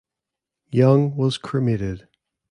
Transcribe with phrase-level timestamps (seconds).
[0.71, 2.07] Young was cremated.